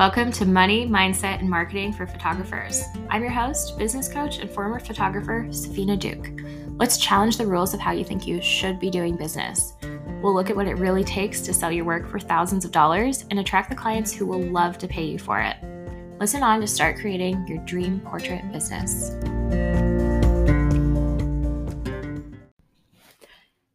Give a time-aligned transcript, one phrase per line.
[0.00, 2.84] Welcome to Money, Mindset, and Marketing for Photographers.
[3.10, 6.40] I'm your host, business coach, and former photographer, Safina Duke.
[6.78, 9.74] Let's challenge the rules of how you think you should be doing business.
[10.22, 13.26] We'll look at what it really takes to sell your work for thousands of dollars
[13.28, 15.58] and attract the clients who will love to pay you for it.
[16.18, 19.10] Listen on to start creating your dream portrait business.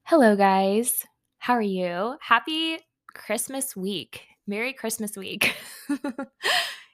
[0.06, 1.06] Hello, guys.
[1.38, 2.16] How are you?
[2.20, 2.80] Happy
[3.14, 4.24] Christmas week.
[4.48, 5.56] Merry Christmas week.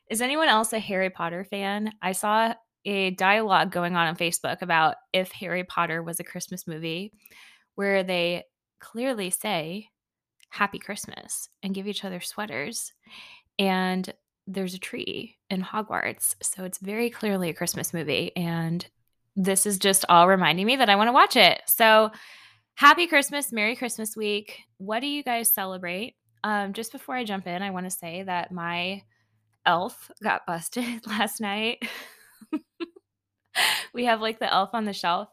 [0.10, 1.94] Is anyone else a Harry Potter fan?
[2.02, 2.54] I saw
[2.86, 7.14] a dialogue going on on Facebook about if Harry Potter was a Christmas movie
[7.76, 8.44] where they
[8.80, 9.88] clearly say
[10.50, 12.92] Happy Christmas and give each other sweaters.
[13.58, 14.14] And
[14.48, 16.36] there's a tree in Hogwarts.
[16.42, 18.36] So it's very clearly a Christmas movie.
[18.36, 18.86] And
[19.38, 21.62] this is just all reminding me that I want to watch it.
[21.68, 22.12] So
[22.76, 24.60] happy Christmas, Merry Christmas week.
[24.78, 26.16] What do you guys celebrate?
[26.44, 29.04] Um, just before I jump in, I want to say that my
[29.66, 31.88] elf got busted last night.
[33.94, 35.30] we have like the elf on the shelf,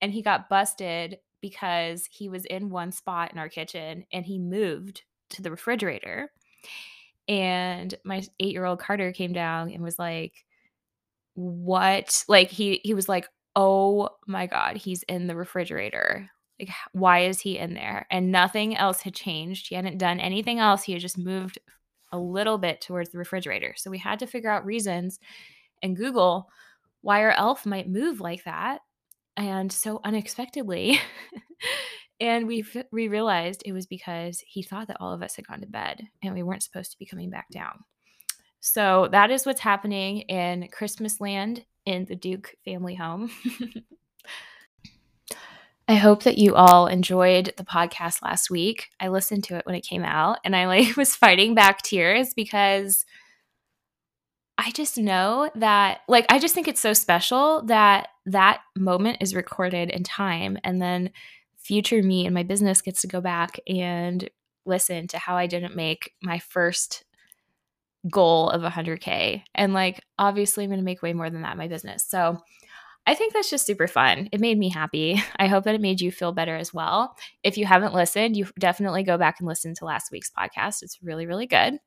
[0.00, 4.38] and he got busted because he was in one spot in our kitchen and he
[4.38, 6.30] moved to the refrigerator.
[7.28, 10.32] And my eight year old Carter came down and was like,
[11.34, 12.24] What?
[12.28, 16.30] Like, he, he was like, Oh my God, he's in the refrigerator.
[16.58, 18.06] Like, why is he in there?
[18.10, 19.68] And nothing else had changed.
[19.68, 20.82] He hadn't done anything else.
[20.82, 21.58] He had just moved
[22.12, 23.74] a little bit towards the refrigerator.
[23.76, 25.18] So we had to figure out reasons
[25.82, 26.48] and Google
[27.00, 28.80] why our elf might move like that
[29.36, 31.00] and so unexpectedly.
[32.20, 35.60] and we we realized it was because he thought that all of us had gone
[35.60, 37.84] to bed and we weren't supposed to be coming back down.
[38.60, 43.30] So that is what's happening in Christmas land in the Duke family home.
[45.90, 48.90] I hope that you all enjoyed the podcast last week.
[49.00, 52.34] I listened to it when it came out and I like was fighting back tears
[52.34, 53.06] because
[54.58, 59.34] I just know that like I just think it's so special that that moment is
[59.34, 61.10] recorded in time and then
[61.56, 64.28] future me and my business gets to go back and
[64.66, 67.04] listen to how I didn't make my first
[68.10, 71.58] goal of 100k and like obviously I'm going to make way more than that in
[71.58, 72.04] my business.
[72.06, 72.42] So
[73.08, 74.28] I think that's just super fun.
[74.32, 75.22] It made me happy.
[75.38, 77.16] I hope that it made you feel better as well.
[77.42, 80.82] If you haven't listened, you definitely go back and listen to last week's podcast.
[80.82, 81.78] It's really, really good.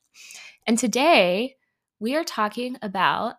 [0.65, 1.57] And today
[1.99, 3.35] we are talking about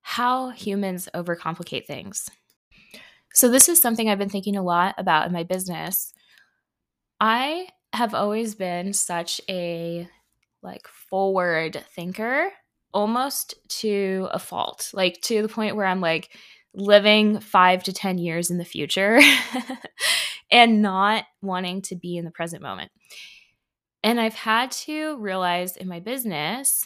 [0.00, 2.30] how humans overcomplicate things.
[3.34, 6.14] So, this is something I've been thinking a lot about in my business.
[7.20, 10.08] I have always been such a
[10.62, 12.50] like forward thinker
[12.94, 16.30] almost to a fault like to the point where i'm like
[16.74, 19.20] living five to 10 years in the future
[20.50, 22.90] and not wanting to be in the present moment.
[24.02, 26.84] And I've had to realize in my business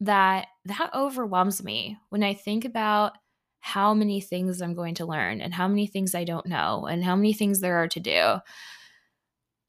[0.00, 3.18] that that overwhelms me when I think about
[3.60, 7.04] how many things I'm going to learn and how many things I don't know and
[7.04, 8.36] how many things there are to do.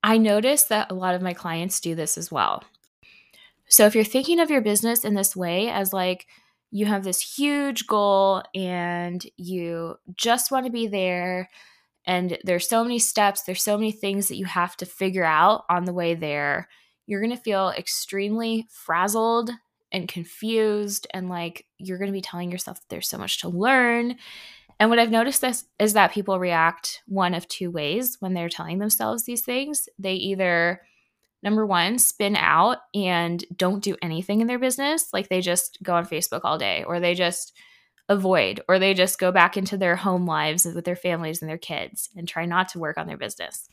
[0.03, 2.63] I notice that a lot of my clients do this as well.
[3.67, 6.27] So if you're thinking of your business in this way as like,
[6.71, 11.49] you have this huge goal and you just want to be there
[12.05, 15.63] and there's so many steps there's so many things that you have to figure out
[15.69, 16.67] on the way there
[17.05, 19.51] you're going to feel extremely frazzled
[19.91, 23.49] and confused and like you're going to be telling yourself that there's so much to
[23.49, 24.15] learn.
[24.79, 28.49] And what i've noticed this is that people react one of two ways when they're
[28.49, 29.87] telling themselves these things.
[29.99, 30.81] They either
[31.43, 35.07] number one, spin out and don't do anything in their business.
[35.13, 37.53] Like they just go on Facebook all day or they just
[38.09, 41.57] avoid or they just go back into their home lives with their families and their
[41.57, 43.67] kids and try not to work on their business.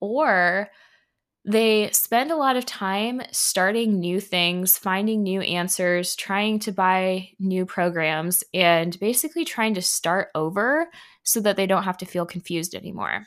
[0.00, 0.70] Or
[1.44, 7.30] they spend a lot of time starting new things, finding new answers, trying to buy
[7.38, 10.88] new programs, and basically trying to start over
[11.22, 13.26] so that they don't have to feel confused anymore.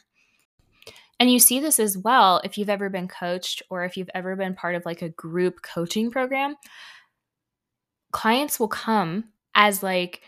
[1.19, 4.36] And you see this as well if you've ever been coached or if you've ever
[4.36, 6.56] been part of like a group coaching program.
[8.12, 9.25] Clients will come
[9.56, 10.21] as like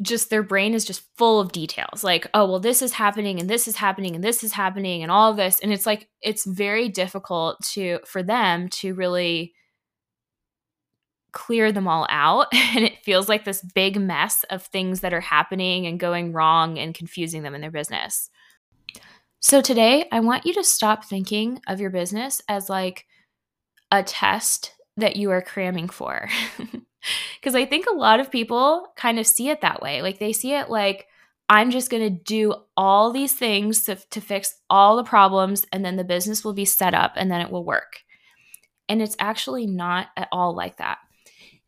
[0.00, 3.50] just their brain is just full of details like oh well this is happening and
[3.50, 6.88] this is happening and this is happening and all this and it's like it's very
[6.88, 9.52] difficult to for them to really
[11.32, 15.20] clear them all out and it feels like this big mess of things that are
[15.20, 18.30] happening and going wrong and confusing them in their business
[19.40, 23.06] so today, I want you to stop thinking of your business as like
[23.90, 26.28] a test that you are cramming for.
[27.40, 30.02] Because I think a lot of people kind of see it that way.
[30.02, 31.06] Like they see it like,
[31.48, 35.84] I'm just going to do all these things to, to fix all the problems, and
[35.84, 38.00] then the business will be set up and then it will work.
[38.88, 40.98] And it's actually not at all like that.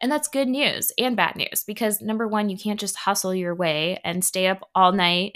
[0.01, 3.55] And that's good news and bad news because number one, you can't just hustle your
[3.55, 5.33] way and stay up all night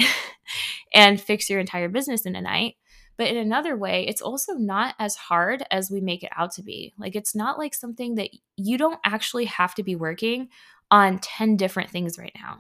[0.95, 2.77] and fix your entire business in a night.
[3.17, 6.63] But in another way, it's also not as hard as we make it out to
[6.63, 6.95] be.
[6.99, 10.49] Like, it's not like something that you don't actually have to be working
[10.91, 12.59] on 10 different things right now.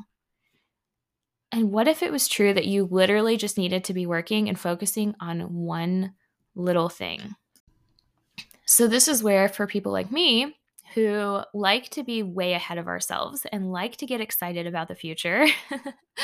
[1.51, 4.59] And what if it was true that you literally just needed to be working and
[4.59, 6.15] focusing on one
[6.55, 7.35] little thing?
[8.67, 10.57] So, this is where, for people like me
[10.95, 14.95] who like to be way ahead of ourselves and like to get excited about the
[14.95, 15.47] future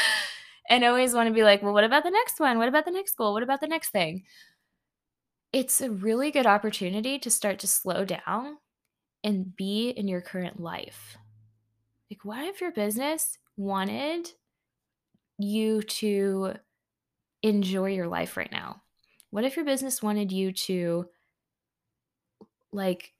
[0.71, 2.59] and always want to be like, well, what about the next one?
[2.59, 3.33] What about the next goal?
[3.33, 4.23] What about the next thing?
[5.53, 8.59] It's a really good opportunity to start to slow down
[9.25, 11.19] and be in your current life.
[12.11, 14.31] Like, what if your business wanted
[15.39, 16.55] you to
[17.43, 18.83] enjoy your life right now?
[19.31, 21.07] What if your business wanted you to
[22.73, 23.13] like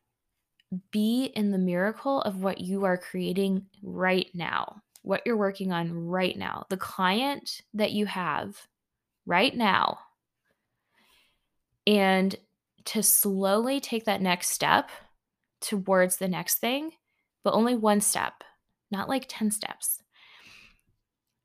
[0.93, 5.93] be in the miracle of what you are creating right now, what you're working on
[5.93, 8.57] right now, the client that you have
[9.27, 9.99] right now,
[11.87, 12.37] and
[12.85, 14.91] to slowly take that next step
[15.61, 16.93] towards the next thing,
[17.43, 18.45] but only one step,
[18.91, 20.03] not like 10 steps.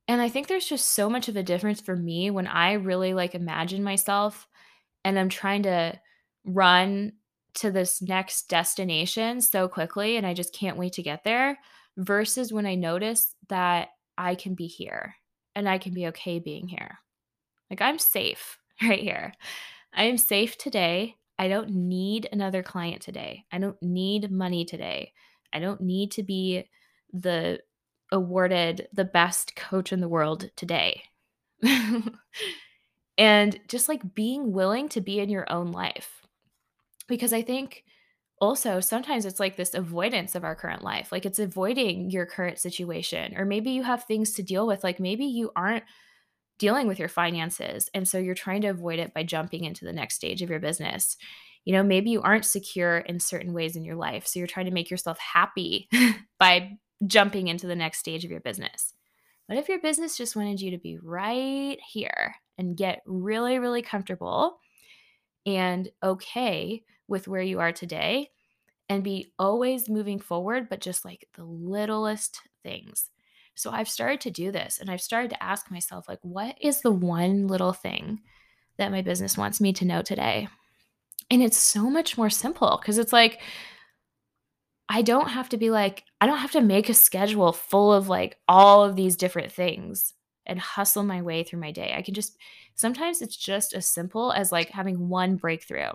[0.07, 3.13] And I think there's just so much of a difference for me when I really
[3.13, 4.47] like imagine myself
[5.03, 5.99] and I'm trying to
[6.45, 7.13] run
[7.55, 11.57] to this next destination so quickly and I just can't wait to get there
[11.97, 15.15] versus when I notice that I can be here
[15.55, 16.99] and I can be okay being here.
[17.69, 19.33] Like I'm safe right here.
[19.93, 21.15] I am safe today.
[21.37, 23.45] I don't need another client today.
[23.51, 25.13] I don't need money today.
[25.51, 26.69] I don't need to be
[27.13, 27.59] the
[28.11, 31.03] awarded the best coach in the world today.
[33.17, 36.24] and just like being willing to be in your own life.
[37.07, 37.83] Because I think
[38.41, 41.11] also sometimes it's like this avoidance of our current life.
[41.11, 43.37] Like it's avoiding your current situation.
[43.37, 44.83] Or maybe you have things to deal with.
[44.83, 45.83] Like maybe you aren't
[46.59, 47.89] dealing with your finances.
[47.93, 50.59] And so you're trying to avoid it by jumping into the next stage of your
[50.59, 51.17] business.
[51.63, 54.27] You know, maybe you aren't secure in certain ways in your life.
[54.27, 55.89] So you're trying to make yourself happy
[56.39, 58.93] by jumping into the next stage of your business.
[59.47, 63.81] What if your business just wanted you to be right here and get really, really
[63.81, 64.59] comfortable
[65.45, 68.29] and okay with where you are today
[68.89, 73.09] and be always moving forward, but just like the littlest things?
[73.55, 76.81] So I've started to do this and I've started to ask myself, like, what is
[76.81, 78.19] the one little thing
[78.77, 80.49] that my business wants me to know today?
[81.31, 83.41] And it's so much more simple because it's like,
[84.87, 88.07] I don't have to be like, I don't have to make a schedule full of
[88.07, 90.13] like all of these different things
[90.45, 91.93] and hustle my way through my day.
[91.97, 92.37] I can just,
[92.75, 95.93] sometimes it's just as simple as like having one breakthrough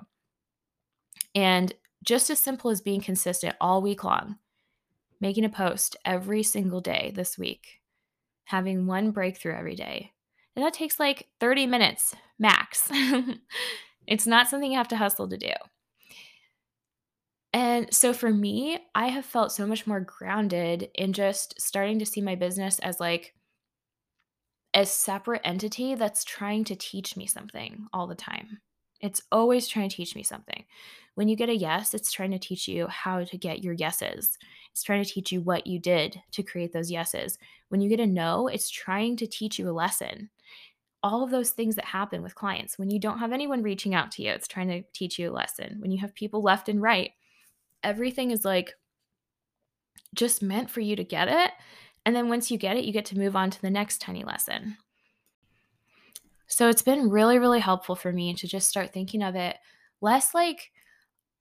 [1.34, 1.72] and
[2.02, 4.36] just as simple as being consistent all week long,
[5.20, 7.80] making a post every single day this week,
[8.44, 10.12] having one breakthrough every day.
[10.56, 12.88] And that takes like 30 minutes max.
[14.06, 15.52] it's not something you have to hustle to do.
[17.52, 22.06] And so for me, I have felt so much more grounded in just starting to
[22.06, 23.34] see my business as like
[24.72, 28.60] a separate entity that's trying to teach me something all the time.
[29.00, 30.64] It's always trying to teach me something.
[31.14, 34.38] When you get a yes, it's trying to teach you how to get your yeses.
[34.72, 37.38] It's trying to teach you what you did to create those yeses.
[37.68, 40.30] When you get a no, it's trying to teach you a lesson.
[41.02, 42.78] All of those things that happen with clients.
[42.78, 45.32] When you don't have anyone reaching out to you, it's trying to teach you a
[45.32, 45.76] lesson.
[45.80, 47.12] When you have people left and right,
[47.82, 48.74] everything is like
[50.14, 51.52] just meant for you to get it.
[52.04, 54.24] And then once you get it, you get to move on to the next tiny
[54.24, 54.76] lesson.
[56.50, 59.56] So it's been really, really helpful for me to just start thinking of it
[60.02, 60.72] less like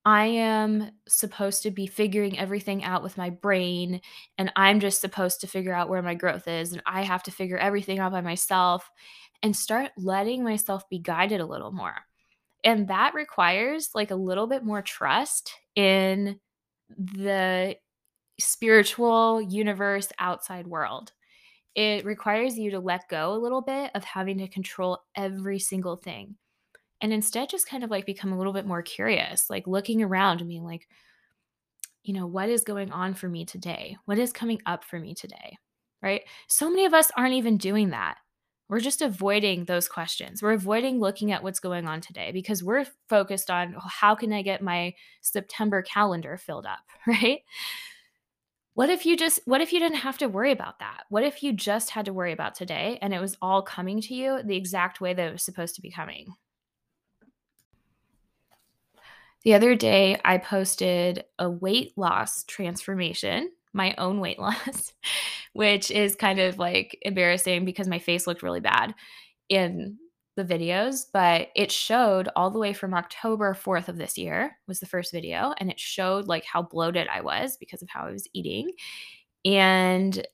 [0.05, 4.01] I am supposed to be figuring everything out with my brain
[4.37, 7.31] and I'm just supposed to figure out where my growth is and I have to
[7.31, 8.89] figure everything out by myself
[9.43, 11.95] and start letting myself be guided a little more.
[12.63, 16.39] And that requires like a little bit more trust in
[16.97, 17.75] the
[18.39, 21.13] spiritual universe outside world.
[21.75, 25.95] It requires you to let go a little bit of having to control every single
[25.95, 26.35] thing
[27.01, 30.41] and instead just kind of like become a little bit more curious, like looking around
[30.41, 30.88] and being like,
[32.03, 33.97] you know, what is going on for me today?
[34.05, 35.57] What is coming up for me today?
[36.01, 36.23] Right?
[36.47, 38.17] So many of us aren't even doing that.
[38.67, 40.43] We're just avoiding those questions.
[40.43, 44.41] We're avoiding looking at what's going on today because we're focused on how can I
[44.41, 47.39] get my September calendar filled up, right?
[48.79, 51.03] What if you just what if you didn't have to worry about that?
[51.09, 54.13] What if you just had to worry about today and it was all coming to
[54.13, 56.33] you the exact way that it was supposed to be coming?
[59.43, 64.93] The other day I posted a weight loss transformation my own weight loss,
[65.51, 68.95] which is kind of like embarrassing because my face looked really bad
[69.50, 69.98] in
[70.39, 74.79] the videos, but it showed all the way from October 4th of this year was
[74.79, 78.12] the first video and it showed like how bloated I was because of how I
[78.12, 78.72] was eating.
[79.46, 80.25] And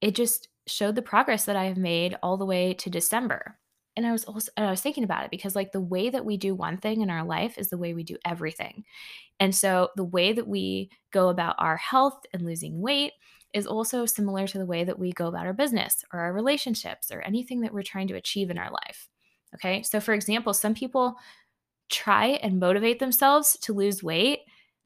[0.00, 3.58] it just showed the progress that I have made all the way to December.
[3.96, 6.36] And I was also I was thinking about it because like the way that we
[6.36, 8.84] do one thing in our life is the way we do everything.
[9.38, 13.12] And so the way that we go about our health and losing weight
[13.52, 17.12] is also similar to the way that we go about our business or our relationships
[17.12, 19.08] or anything that we're trying to achieve in our life.
[19.54, 19.82] Okay.
[19.82, 21.16] So, for example, some people
[21.90, 24.40] try and motivate themselves to lose weight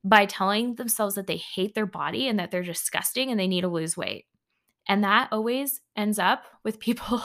[0.04, 3.62] by telling themselves that they hate their body and that they're disgusting and they need
[3.62, 4.26] to lose weight.
[4.88, 7.20] And that always ends up with people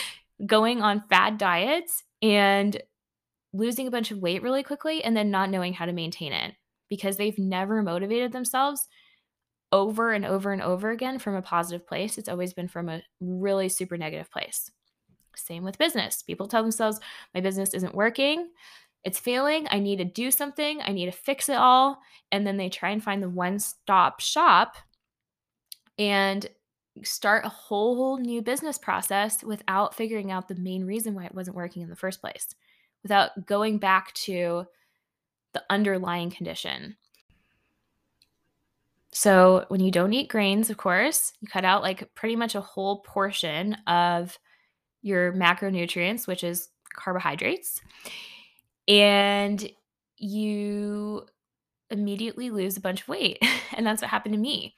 [0.46, 2.80] going on fad diets and
[3.52, 6.54] losing a bunch of weight really quickly and then not knowing how to maintain it
[6.88, 8.88] because they've never motivated themselves
[9.72, 12.18] over and over and over again from a positive place.
[12.18, 14.70] It's always been from a really super negative place.
[15.36, 16.22] Same with business.
[16.22, 17.00] People tell themselves,
[17.34, 18.50] my business isn't working.
[19.04, 19.66] It's failing.
[19.70, 20.80] I need to do something.
[20.82, 22.00] I need to fix it all.
[22.32, 24.76] And then they try and find the one stop shop
[25.98, 26.46] and
[27.02, 31.56] start a whole new business process without figuring out the main reason why it wasn't
[31.56, 32.54] working in the first place,
[33.02, 34.66] without going back to
[35.52, 36.96] the underlying condition.
[39.12, 42.60] So, when you don't eat grains, of course, you cut out like pretty much a
[42.60, 44.38] whole portion of
[45.06, 47.80] your macronutrients, which is carbohydrates,
[48.88, 49.70] and
[50.16, 51.26] you
[51.90, 53.38] immediately lose a bunch of weight.
[53.76, 54.74] and that's what happened to me.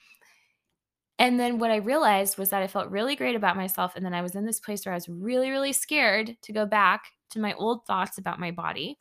[1.19, 3.97] And then what I realized was that I felt really great about myself.
[3.97, 6.65] And then I was in this place where I was really, really scared to go
[6.65, 8.99] back to my old thoughts about my body.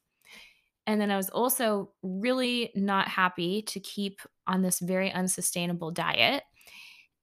[0.87, 6.43] And then I was also really not happy to keep on this very unsustainable diet.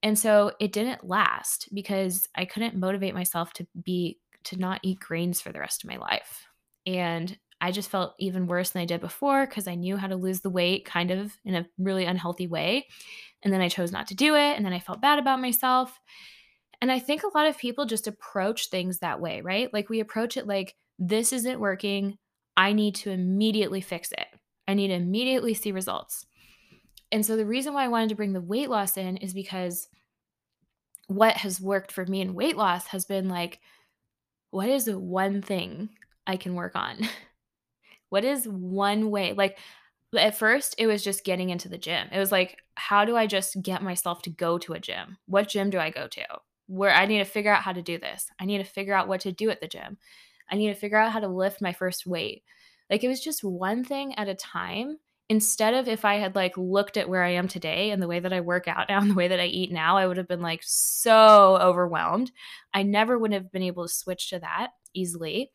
[0.04, 5.00] And so it didn't last because I couldn't motivate myself to be to not eat
[5.00, 6.46] grains for the rest of my life.
[6.86, 10.16] And I just felt even worse than I did before because I knew how to
[10.16, 12.86] lose the weight kind of in a really unhealthy way.
[13.42, 14.56] And then I chose not to do it.
[14.58, 15.98] And then I felt bad about myself.
[16.82, 19.72] And I think a lot of people just approach things that way, right?
[19.72, 22.18] Like we approach it like, this isn't working.
[22.58, 24.26] I need to immediately fix it.
[24.68, 26.26] I need to immediately see results.
[27.14, 29.88] And so the reason why I wanted to bring the weight loss in is because
[31.06, 33.60] what has worked for me in weight loss has been like,
[34.50, 35.90] what is one thing
[36.26, 36.98] I can work on?
[38.08, 39.32] what is one way?
[39.32, 39.58] Like,
[40.18, 42.08] at first, it was just getting into the gym.
[42.10, 45.16] It was like, how do I just get myself to go to a gym?
[45.26, 46.24] What gym do I go to?
[46.66, 48.28] Where I need to figure out how to do this.
[48.40, 49.98] I need to figure out what to do at the gym.
[50.50, 52.42] I need to figure out how to lift my first weight.
[52.90, 56.56] Like, it was just one thing at a time instead of if I had like
[56.56, 59.10] looked at where I am today and the way that I work out now and
[59.10, 62.30] the way that I eat now, I would have been like so overwhelmed.
[62.72, 65.50] I never would have been able to switch to that easily.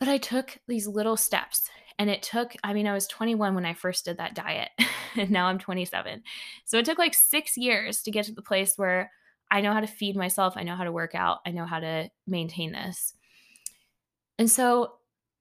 [0.00, 3.66] But I took these little steps and it took, I mean, I was 21 when
[3.66, 4.70] I first did that diet
[5.16, 6.22] and now I'm 27.
[6.64, 9.10] So it took like six years to get to the place where
[9.50, 11.80] I know how to feed myself, I know how to work out, I know how
[11.80, 13.14] to maintain this.
[14.38, 14.92] And so,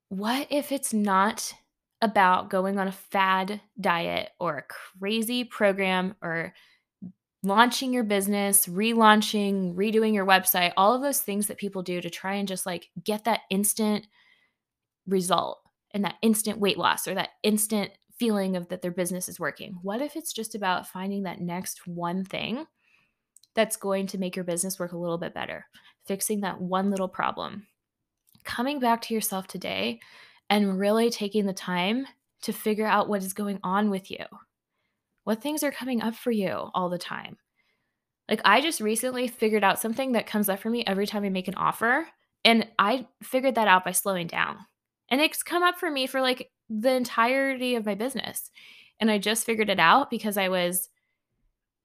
[0.10, 1.54] what if it's not
[2.02, 6.54] about going on a fad diet or a crazy program or
[7.44, 12.10] launching your business, relaunching, redoing your website, all of those things that people do to
[12.10, 14.06] try and just like get that instant
[15.08, 15.60] result
[15.92, 19.78] and that instant weight loss or that instant feeling of that their business is working.
[19.82, 22.66] What if it's just about finding that next one thing
[23.56, 25.66] that's going to make your business work a little bit better?
[26.06, 27.68] Fixing that one little problem.
[28.44, 30.00] Coming back to yourself today
[30.50, 32.06] and really taking the time
[32.44, 34.24] to figure out what is going on with you.
[35.24, 37.38] What things are coming up for you all the time?
[38.30, 41.30] Like, I just recently figured out something that comes up for me every time I
[41.30, 42.08] make an offer.
[42.44, 44.58] And I figured that out by slowing down.
[45.10, 48.52] And it's come up for me for like the entirety of my business.
[49.00, 50.90] And I just figured it out because I was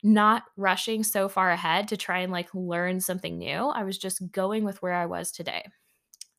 [0.03, 3.69] not rushing so far ahead to try and like learn something new.
[3.69, 5.65] I was just going with where I was today.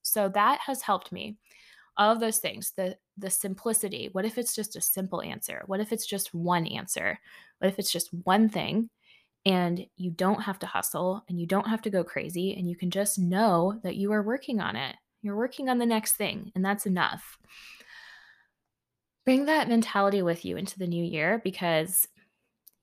[0.01, 1.37] So that has helped me
[1.97, 5.63] all of those things the the simplicity what if it's just a simple answer?
[5.67, 7.19] What if it's just one answer?
[7.59, 8.89] What if it's just one thing
[9.45, 12.75] and you don't have to hustle and you don't have to go crazy and you
[12.75, 14.95] can just know that you are working on it.
[15.21, 17.37] You're working on the next thing and that's enough.
[19.25, 22.07] Bring that mentality with you into the new year because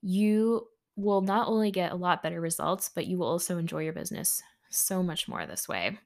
[0.01, 3.93] you will not only get a lot better results but you will also enjoy your
[3.93, 5.97] business so much more this way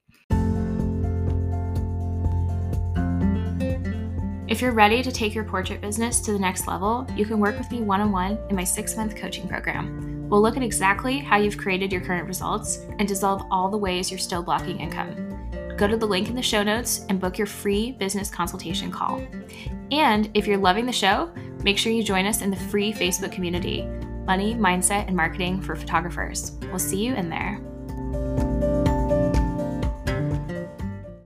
[4.48, 7.58] if you're ready to take your portrait business to the next level, you can work
[7.58, 10.30] with me one on one in my six month coaching program.
[10.30, 14.12] We'll look at exactly how you've created your current results and dissolve all the ways
[14.12, 15.16] you're still blocking income.
[15.78, 19.20] Go to the link in the show notes and book your free business consultation call.
[19.92, 21.32] And if you're loving the show,
[21.64, 23.84] make sure you join us in the free Facebook community
[24.26, 26.54] Money, Mindset, and Marketing for Photographers.
[26.64, 27.60] We'll see you in there.